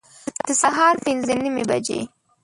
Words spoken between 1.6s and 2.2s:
بجي